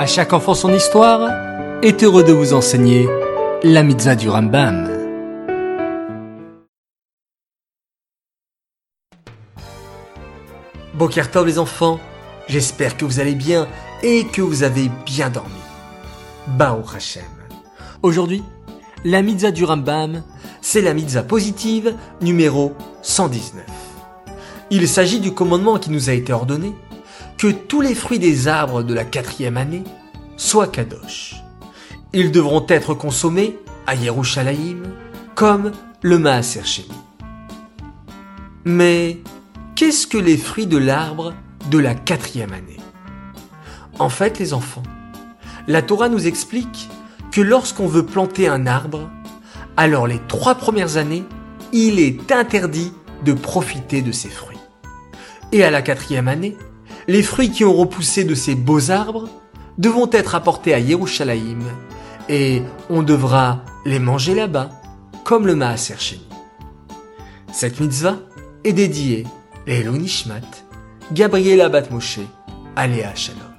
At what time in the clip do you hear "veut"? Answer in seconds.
47.86-48.04